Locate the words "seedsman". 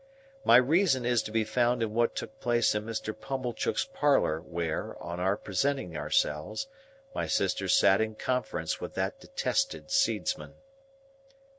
9.91-10.55